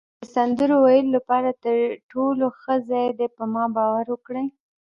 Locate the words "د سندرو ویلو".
0.21-1.11